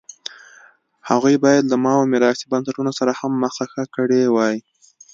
هغوی 1.09 1.35
باید 1.43 1.63
له 1.71 1.77
ماوو 1.83 2.09
میراثي 2.11 2.45
بنسټونو 2.51 2.91
سره 2.99 3.11
هم 3.19 3.31
مخه 3.43 3.65
ښه 3.71 3.83
کړې 3.95 4.21
وای. 4.35 4.55